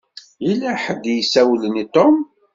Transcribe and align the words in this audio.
Yella 0.45 0.71
ḥedd 0.83 1.03
i 1.15 1.15
s-isawlen 1.21 1.81
i 1.83 1.85
Tom. 1.95 2.15